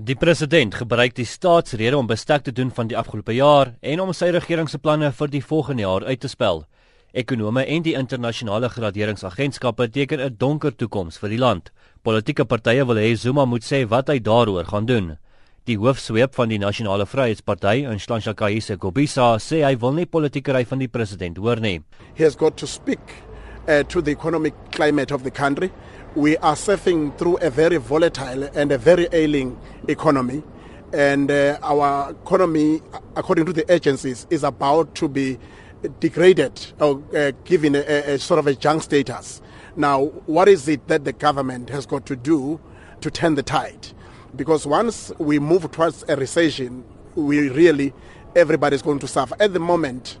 Die 0.00 0.14
president 0.16 0.72
gebruik 0.80 1.12
die 1.12 1.26
staatsrede 1.28 1.98
om 1.98 2.06
bestek 2.08 2.46
te 2.46 2.52
doen 2.56 2.70
van 2.72 2.88
die 2.88 2.96
afgelope 2.96 3.34
jaar 3.36 3.74
en 3.84 4.00
om 4.00 4.14
sy 4.16 4.30
regering 4.32 4.70
se 4.72 4.78
planne 4.80 5.10
vir 5.12 5.28
die 5.28 5.42
volgende 5.44 5.84
jaar 5.84 6.06
uit 6.08 6.22
te 6.22 6.30
spel. 6.32 6.62
Ekonome 7.12 7.66
en 7.68 7.84
die 7.84 7.92
internasionale 7.98 8.70
graderingsagentskappe 8.72 9.90
teken 9.92 10.20
'n 10.20 10.36
donker 10.38 10.72
toekoms 10.72 11.18
vir 11.18 11.28
die 11.28 11.38
land. 11.38 11.70
Politieke 12.02 12.46
partye 12.46 12.86
wil 12.86 12.96
hê 12.96 13.14
Zuma 13.14 13.44
moet 13.44 13.62
sê 13.62 13.84
wat 13.88 14.08
hy 14.08 14.18
daaroor 14.20 14.64
gaan 14.64 14.86
doen. 14.86 15.18
Die 15.66 15.76
hoofsweep 15.76 16.34
van 16.34 16.48
die 16.48 16.58
Nasionale 16.58 17.06
Vryheidsparty, 17.06 17.84
Nhlanhla 17.84 18.34
Kaise 18.34 18.76
Kobisa, 18.78 19.36
sê 19.36 19.64
hy 19.64 19.76
wil 19.76 19.92
nie 19.92 20.06
politieke 20.06 20.52
ry 20.52 20.64
van 20.64 20.78
die 20.78 20.88
president 20.88 21.36
hoor 21.36 21.60
nie. 21.60 21.82
He 22.14 22.24
has 22.24 22.36
got 22.36 22.56
to 22.56 22.66
speak 22.66 23.29
uh, 23.68 23.82
to 23.84 24.00
the 24.02 24.10
economic 24.10 24.54
climate 24.72 25.10
of 25.10 25.22
the 25.24 25.30
country. 25.30 25.70
we 26.16 26.36
are 26.38 26.54
surfing 26.54 27.16
through 27.18 27.36
a 27.36 27.50
very 27.50 27.76
volatile 27.76 28.44
and 28.54 28.72
a 28.72 28.78
very 28.78 29.08
ailing 29.12 29.58
economy. 29.88 30.42
And 30.92 31.30
uh, 31.30 31.58
our 31.62 32.10
economy, 32.10 32.82
according 33.14 33.46
to 33.46 33.52
the 33.52 33.70
agencies, 33.72 34.26
is 34.28 34.42
about 34.42 34.94
to 34.96 35.08
be 35.08 35.38
degraded 36.00 36.72
or 36.80 37.02
uh, 37.16 37.30
given 37.44 37.76
a, 37.76 37.80
a, 37.80 38.18
sort 38.18 38.40
of 38.40 38.46
a 38.48 38.54
junk 38.54 38.82
status. 38.82 39.40
Now, 39.76 40.06
what 40.26 40.48
is 40.48 40.66
it 40.66 40.88
that 40.88 41.04
the 41.04 41.12
government 41.12 41.70
has 41.70 41.86
got 41.86 42.06
to 42.06 42.16
do 42.16 42.60
to 43.02 43.10
turn 43.10 43.36
the 43.36 43.42
tide? 43.44 43.88
Because 44.34 44.66
once 44.66 45.12
we 45.18 45.38
move 45.38 45.70
towards 45.70 46.04
a 46.08 46.16
recession, 46.16 46.84
we 47.14 47.50
really, 47.50 47.92
everybody's 48.34 48.82
going 48.82 48.98
to 48.98 49.08
suffer. 49.08 49.36
At 49.38 49.52
the 49.52 49.60
moment, 49.60 50.18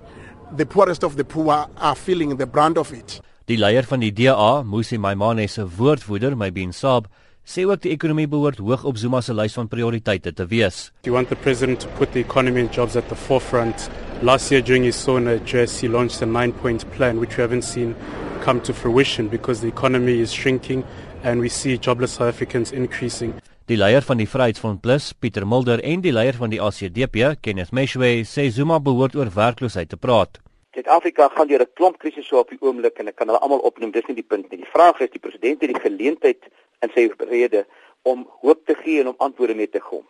the 0.52 0.66
poorest 0.66 1.02
of 1.02 1.16
the 1.16 1.24
poor 1.24 1.68
are 1.76 1.94
feeling 1.96 2.36
the 2.36 2.46
brunt 2.46 2.78
of 2.78 2.92
it. 2.92 3.20
Die 3.50 3.56
leier 3.58 3.82
van 3.82 3.98
die 3.98 4.12
DA, 4.14 4.62
Musi 4.62 4.94
Maimane 4.94 5.48
se 5.50 5.64
woordvoerder, 5.66 6.36
Mybin 6.38 6.70
Saab, 6.70 7.08
sê 7.42 7.64
ook 7.66 7.80
die 7.82 7.90
ekonomie 7.90 8.28
behoort 8.30 8.60
hoog 8.62 8.84
op 8.86 8.98
Zuma 9.00 9.18
se 9.26 9.34
lys 9.34 9.56
van 9.58 9.66
prioriteite 9.66 10.30
te 10.38 10.44
wees. 10.46 10.92
You 11.02 11.16
want 11.16 11.32
the 11.32 11.38
president 11.42 11.80
to 11.82 11.88
put 11.98 12.12
the 12.14 12.20
economy 12.20 12.60
and 12.62 12.70
jobs 12.70 12.94
at 12.94 13.08
the 13.10 13.16
forefront? 13.18 13.88
Last 14.22 14.52
year 14.52 14.62
during 14.62 14.84
his 14.86 14.94
SONA 14.94 15.34
address, 15.40 15.80
he 15.82 15.88
launched 15.90 16.22
a 16.22 16.26
nine-point 16.26 16.86
plan 16.94 17.18
which 17.18 17.34
we 17.36 17.42
haven't 17.42 17.66
seen 17.66 17.96
come 18.44 18.60
to 18.60 18.72
fruition 18.72 19.26
because 19.26 19.62
the 19.62 19.68
economy 19.68 20.20
is 20.20 20.30
shrinking 20.30 20.84
and 21.24 21.40
we 21.40 21.48
see 21.48 21.76
jobless 21.76 22.12
South 22.20 22.28
Africans 22.28 22.70
increasing. 22.70 23.34
Die 23.66 23.80
leier 23.80 24.06
van 24.06 24.22
die 24.22 24.28
Vryheidsfront 24.30 24.78
Plus, 24.78 25.10
Pieter 25.18 25.42
Mulder 25.42 25.82
en 25.82 26.06
die 26.06 26.14
leier 26.14 26.38
van 26.38 26.54
die 26.54 26.62
ACDP, 26.62 27.34
Kenneth 27.42 27.74
Meshwe, 27.74 28.20
sê 28.22 28.46
Zuma 28.54 28.78
behoort 28.78 29.18
oor 29.18 29.34
werkloosheid 29.34 29.90
te 29.90 29.98
praat. 29.98 30.38
Suid-Afrika 30.80 31.28
gaan 31.28 31.48
deur 31.48 31.60
'n 31.60 31.72
klomp 31.74 31.98
krisisse 31.98 32.36
op 32.36 32.48
die 32.48 32.58
oomblik 32.60 32.98
en 32.98 33.08
ek 33.08 33.16
kan 33.16 33.28
hulle 33.28 33.40
almal 33.44 33.60
opnoem. 33.68 33.90
Dis 33.90 34.06
nie 34.06 34.14
die 34.16 34.30
punt 34.32 34.48
nie. 34.50 34.60
Die 34.62 34.72
vraag 34.72 35.00
is 35.00 35.10
die 35.10 35.20
president 35.20 35.60
het 35.60 35.72
die 35.74 35.80
geleentheid 35.80 36.46
in 36.80 36.90
sy 36.94 37.10
rede 37.18 37.66
om 38.02 38.26
hoop 38.40 38.64
te 38.64 38.74
gee 38.74 39.00
en 39.00 39.08
om 39.08 39.14
antwoorde 39.18 39.54
mee 39.54 39.68
te 39.68 39.80
kom. 39.80 40.06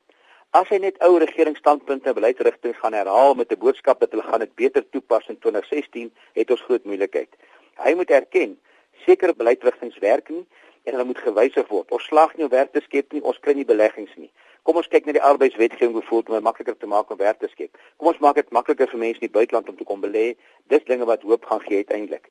As 0.50 0.68
hy 0.68 0.78
net 0.78 1.02
ou 1.02 1.18
regeringsstandpunte 1.18 2.08
en 2.08 2.14
beleidsrigtinge 2.14 2.74
gaan 2.74 2.92
herhaal 2.92 3.34
met 3.34 3.50
'n 3.52 3.58
boodskap 3.58 4.00
dat 4.00 4.10
hulle 4.10 4.22
gaan 4.22 4.46
dit 4.46 4.54
beter 4.54 4.88
toepas 4.90 5.26
in 5.28 5.38
2016, 5.38 6.12
het 6.34 6.50
ons 6.50 6.62
groot 6.62 6.84
moeilikheid. 6.84 7.30
Hy 7.74 7.94
moet 7.94 8.10
erken 8.10 8.58
sekere 9.06 9.34
beleidsrigtinge 9.34 9.98
werk 10.00 10.28
nie 10.28 10.46
en 10.84 10.92
hulle 10.92 11.04
moet 11.04 11.18
gewysig 11.18 11.68
word. 11.68 11.90
Ons 11.90 12.04
slag 12.04 12.36
nie 12.36 12.44
om 12.44 12.50
werk 12.50 12.72
te 12.72 12.80
skep 12.84 13.12
nie, 13.12 13.22
ons 13.22 13.38
kry 13.38 13.54
nie 13.54 13.64
beleggings 13.64 14.12
nie. 14.16 14.30
Kom 14.62 14.76
ons 14.76 14.88
kyk 14.92 15.06
na 15.06 15.14
die 15.16 15.22
arbeidswetgewing 15.24 15.94
bijvoorbeeld 15.96 16.28
om 16.28 16.34
dit 16.34 16.44
makliker 16.44 16.76
te 16.76 16.86
maak 16.86 17.10
om 17.10 17.18
werk 17.20 17.38
te 17.40 17.48
skep. 17.48 17.78
Kom 17.96 18.10
ons 18.12 18.20
maak 18.20 18.36
dit 18.36 18.50
makliker 18.52 18.90
vir 18.92 19.00
mense 19.00 19.20
in 19.20 19.26
die 19.26 19.36
buiteland 19.38 19.68
om 19.68 19.76
te 19.76 19.86
kom 19.88 20.02
belê. 20.04 20.34
Dis 20.68 20.84
dinge 20.84 21.08
wat 21.08 21.24
hoop 21.24 21.48
gaan 21.48 21.62
gee 21.64 21.80
uiteindelik. 21.84 22.28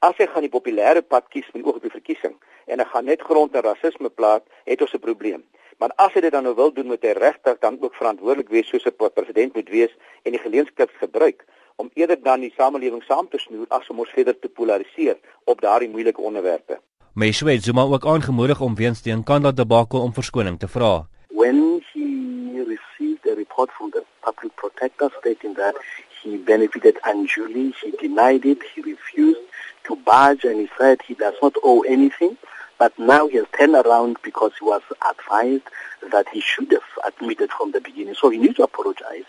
As 0.00 0.16
hy 0.18 0.26
gaan 0.32 0.46
die 0.46 0.52
populêre 0.52 1.02
pad 1.02 1.28
kies 1.30 1.46
met 1.54 1.64
oog 1.66 1.78
op 1.78 1.86
die 1.86 1.92
verkiesing 1.92 2.36
en 2.66 2.82
hy 2.82 2.86
gaan 2.90 3.08
net 3.10 3.22
grond 3.22 3.54
en 3.54 3.66
rasisme 3.66 4.10
plaas, 4.10 4.42
het 4.66 4.82
ons 4.82 4.94
'n 4.94 5.04
probleem. 5.06 5.44
Maar 5.78 5.92
as 5.96 6.12
hy 6.14 6.20
dit 6.20 6.32
dan 6.32 6.44
nou 6.44 6.54
wil 6.54 6.72
doen 6.72 6.86
met 6.86 7.04
'n 7.04 7.18
regter 7.18 7.56
dan 7.60 7.78
ook 7.80 7.94
verantwoordelik 7.94 8.48
wees 8.48 8.68
soos 8.68 8.86
'n 8.86 9.12
president 9.14 9.54
moet 9.54 9.68
wees 9.68 9.96
en 10.22 10.32
die 10.32 10.40
geleentheid 10.40 10.90
gebruik 10.90 11.44
om 11.76 11.90
eerder 11.94 12.22
dan 12.22 12.40
die 12.40 12.52
samelewing 12.56 13.02
saam 13.02 13.28
te 13.28 13.38
snoer 13.38 13.66
as 13.68 13.88
om 13.88 13.98
ons 13.98 14.10
verder 14.10 14.38
te 14.38 14.48
polariseer 14.48 15.18
op 15.44 15.60
daardie 15.60 15.88
moeilike 15.88 16.20
onderwerpe. 16.20 16.80
Meiswe 17.14 17.58
Zuma 17.58 17.82
ook 17.82 18.06
aangemoedig 18.06 18.60
om 18.60 18.74
weens 18.74 19.02
die 19.02 19.14
Nkandla 19.14 19.50
debakel 19.52 20.00
om 20.00 20.12
verskoning 20.14 20.58
te 20.58 20.68
vra. 20.68 21.06
when 21.32 21.80
he 21.92 22.60
received 22.60 23.26
a 23.26 23.34
report 23.34 23.70
from 23.76 23.90
the 23.90 24.04
public 24.22 24.54
protector 24.56 25.08
stating 25.20 25.54
that 25.54 25.74
he 26.22 26.36
benefited 26.36 26.96
unduly, 27.06 27.72
he 27.82 27.90
denied 27.92 28.44
it, 28.44 28.58
he 28.74 28.82
refused 28.82 29.40
to 29.84 29.96
budge, 29.96 30.44
and 30.44 30.60
he 30.60 30.68
said 30.78 31.00
he 31.02 31.14
does 31.14 31.34
not 31.42 31.54
owe 31.64 31.80
anything. 31.82 32.36
But 32.78 32.98
now 32.98 33.26
he 33.28 33.36
has 33.38 33.46
turned 33.58 33.74
around 33.74 34.18
because 34.22 34.52
he 34.58 34.64
was 34.64 34.82
advised 35.10 35.64
that 36.12 36.26
he 36.32 36.40
should 36.40 36.70
have 36.72 36.90
admitted 37.06 37.50
from 37.50 37.72
the 37.72 37.80
beginning. 37.80 38.14
So 38.14 38.30
he 38.30 38.38
needs 38.38 38.56
to 38.56 38.64
apologize 38.64 39.24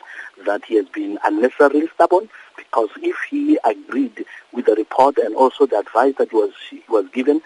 that 0.46 0.64
he 0.66 0.76
has 0.76 0.88
been 0.88 1.18
unnecessarily 1.26 1.88
stubborn 1.94 2.30
because 2.56 2.90
if 3.02 3.18
he 3.30 3.60
agreed 3.66 4.26
with 4.54 4.66
the 4.66 4.76
report 4.76 5.18
and 5.18 5.36
also 5.36 5.66
the 5.66 5.80
advice 5.80 6.14
that 6.18 6.32
was, 6.32 6.52
was 6.88 7.06
given 7.14 7.41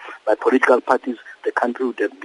political 0.55 0.79
parties, 0.79 1.17
the 1.43 1.51
country 1.51 1.85
would 1.85 1.99
have 1.99 2.17
been 2.21 2.25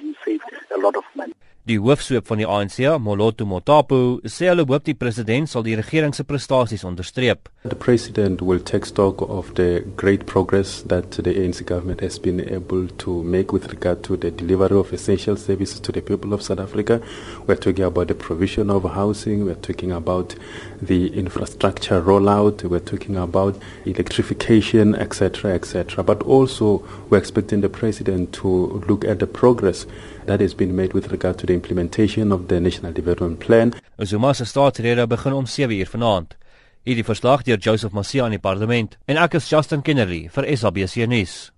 Die 1.71 1.79
hoofsweep 1.79 2.27
van 2.27 2.41
die 2.41 2.47
ANC, 2.51 2.81
Moloto 2.99 3.45
Motapu, 3.47 4.19
sê 4.27 4.49
hulle 4.51 4.65
hoop 4.67 4.89
die 4.89 4.97
president 4.99 5.47
sal 5.47 5.63
die 5.63 5.77
regering 5.79 6.11
se 6.17 6.25
prestasies 6.27 6.83
onderstreep. 6.89 7.47
The 7.63 7.77
president 7.77 8.43
will 8.43 8.59
take 8.59 8.89
stock 8.89 9.23
of 9.23 9.53
the 9.55 9.85
great 9.95 10.25
progress 10.27 10.83
that 10.89 11.13
the 11.13 11.31
ANC 11.31 11.63
government 11.69 12.01
has 12.01 12.19
been 12.19 12.41
able 12.41 12.89
to 13.05 13.23
make 13.23 13.53
with 13.53 13.69
regard 13.71 14.03
to 14.09 14.17
the 14.17 14.33
delivery 14.33 14.81
of 14.81 14.93
essential 14.93 15.37
services 15.37 15.79
to 15.81 15.93
the 15.93 16.01
people 16.01 16.33
of 16.33 16.43
South 16.43 16.59
Africa. 16.59 17.01
We're 17.47 17.61
talking 17.61 17.85
about 17.85 18.09
the 18.09 18.17
provision 18.17 18.69
of 18.71 18.83
housing, 18.91 19.45
we're 19.45 19.63
talking 19.63 19.93
about 19.93 20.35
the 20.83 21.15
infrastructure 21.15 22.03
rollout, 22.03 22.65
we're 22.65 22.81
talking 22.81 23.17
about 23.17 23.55
electrification, 23.85 24.97
etc., 24.97 25.55
etc. 25.55 26.03
But 26.03 26.23
also 26.23 26.83
we're 27.11 27.19
expecting 27.19 27.61
the 27.61 27.69
president 27.69 28.33
to 28.41 28.83
look 28.89 29.05
at 29.05 29.21
the 29.21 29.29
progress 29.29 29.87
that 30.27 30.41
has 30.41 30.55
been 30.55 30.75
made 30.77 30.93
with 30.93 31.11
regard 31.13 31.39
to 31.39 31.47
the 31.47 31.60
implementation 31.61 32.33
of 32.33 32.49
the 32.49 32.61
National 32.61 32.93
Development 32.93 33.39
Plan. 33.39 33.73
Zuma 34.05 34.33
se 34.35 34.45
staatsrede 34.45 35.07
begin 35.07 35.33
om 35.33 35.47
7:00 35.47 35.91
vanaand. 35.93 36.37
Hierdie 36.85 37.05
verslag 37.05 37.43
deur 37.45 37.59
Joseph 37.59 37.93
Masia 37.93 38.25
in 38.25 38.31
die 38.31 38.41
parlement 38.41 38.99
en 39.07 39.17
ek 39.17 39.35
is 39.35 39.51
Justin 39.51 39.83
Kennedy 39.83 40.29
vir 40.33 40.57
SABC 40.57 41.07
nuus. 41.07 41.51